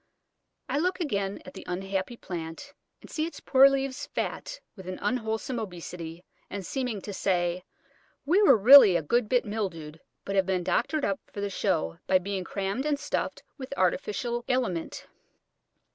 [0.67, 4.97] I look again at the unhappy plant, and see its poor leaves fat with an
[4.99, 7.63] unwholesome obesity, and seeming to say,
[8.25, 11.99] We were really a good bit mildewed, but have been doctored up for the show
[12.07, 15.05] by being crammed and stuffed with artificial aliment!